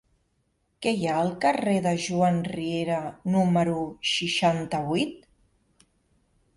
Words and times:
Què 0.85 0.93
hi 1.01 1.05
ha 1.11 1.17
al 1.23 1.29
carrer 1.43 1.75
de 1.89 1.93
Joan 2.07 2.41
Riera 2.55 2.97
número 3.37 3.79
seixanta-vuit? 4.17 5.33